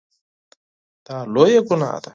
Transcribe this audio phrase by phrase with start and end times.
[1.05, 2.09] دا لویه ګناه ده.